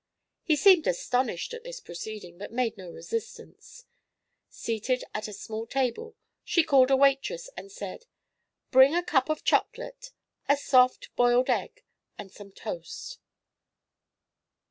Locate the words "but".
2.39-2.51